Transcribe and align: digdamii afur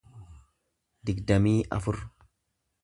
digdamii 1.11 1.61
afur 1.77 2.03